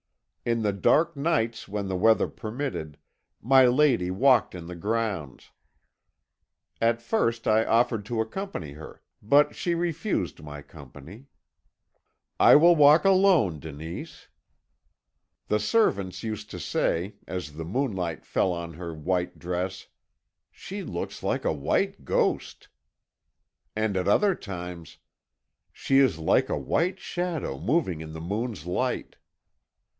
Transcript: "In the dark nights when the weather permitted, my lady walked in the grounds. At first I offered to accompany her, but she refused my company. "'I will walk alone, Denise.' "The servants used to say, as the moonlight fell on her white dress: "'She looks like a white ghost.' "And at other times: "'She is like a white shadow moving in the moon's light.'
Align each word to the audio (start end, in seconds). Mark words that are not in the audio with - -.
"In 0.43 0.63
the 0.63 0.73
dark 0.73 1.15
nights 1.15 1.67
when 1.67 1.87
the 1.87 1.95
weather 1.95 2.27
permitted, 2.27 2.97
my 3.39 3.67
lady 3.67 4.09
walked 4.09 4.55
in 4.55 4.65
the 4.65 4.75
grounds. 4.75 5.51
At 6.81 6.99
first 7.03 7.47
I 7.47 7.63
offered 7.63 8.03
to 8.05 8.19
accompany 8.19 8.71
her, 8.71 9.03
but 9.21 9.55
she 9.55 9.75
refused 9.75 10.41
my 10.41 10.63
company. 10.63 11.27
"'I 12.39 12.55
will 12.55 12.75
walk 12.75 13.05
alone, 13.05 13.59
Denise.' 13.59 14.27
"The 15.47 15.59
servants 15.59 16.23
used 16.23 16.49
to 16.49 16.59
say, 16.59 17.17
as 17.27 17.53
the 17.53 17.63
moonlight 17.63 18.25
fell 18.25 18.51
on 18.51 18.73
her 18.73 18.95
white 18.95 19.37
dress: 19.37 19.89
"'She 20.49 20.81
looks 20.81 21.21
like 21.21 21.45
a 21.45 21.53
white 21.53 22.03
ghost.' 22.03 22.67
"And 23.75 23.95
at 23.95 24.07
other 24.07 24.33
times: 24.33 24.97
"'She 25.71 25.99
is 25.99 26.17
like 26.17 26.49
a 26.49 26.57
white 26.57 26.99
shadow 26.99 27.59
moving 27.59 28.01
in 28.01 28.13
the 28.13 28.19
moon's 28.21 28.65
light.' 28.65 29.17